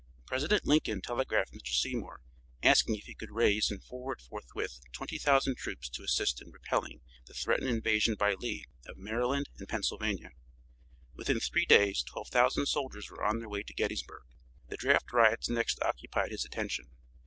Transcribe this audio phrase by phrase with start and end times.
[0.25, 1.75] President Lincoln telegraphed Mr.
[1.79, 2.21] Seymour
[2.63, 7.35] asking if he could raise and forward forthwith 20,000 troops to assist in repelling the
[7.35, 10.31] threatened invasion by Lee, of Maryland and Pennsylvania.
[11.13, 14.23] Within three days 12,000 soldiers were on their way to Gettysburg.
[14.69, 16.89] The draft riots next occupied his attention.